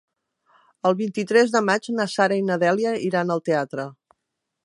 El 0.89 0.95
vint-i-tres 1.01 1.51
de 1.57 1.61
maig 1.67 1.91
na 1.99 2.09
Sara 2.15 2.39
i 2.41 2.45
na 2.47 2.57
Dèlia 2.65 2.97
iran 3.09 3.35
al 3.35 3.47
teatre. 3.51 3.87